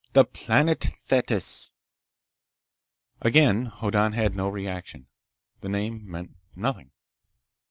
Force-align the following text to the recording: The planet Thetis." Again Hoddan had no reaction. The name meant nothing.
The 0.13 0.25
planet 0.25 0.79
Thetis." 1.05 1.73
Again 3.21 3.67
Hoddan 3.67 4.13
had 4.13 4.33
no 4.33 4.49
reaction. 4.49 5.05
The 5.59 5.69
name 5.69 6.09
meant 6.09 6.31
nothing. 6.55 6.89